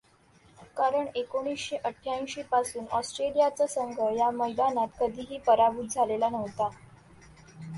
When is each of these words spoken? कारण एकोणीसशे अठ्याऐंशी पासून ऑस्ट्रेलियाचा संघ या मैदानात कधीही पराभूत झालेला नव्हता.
कारण 0.77 1.07
एकोणीसशे 1.15 1.77
अठ्याऐंशी 1.77 2.41
पासून 2.41 2.85
ऑस्ट्रेलियाचा 2.91 3.67
संघ 3.67 3.99
या 4.17 4.29
मैदानात 4.31 4.87
कधीही 4.99 5.37
पराभूत 5.37 5.87
झालेला 5.91 6.29
नव्हता. 6.29 6.69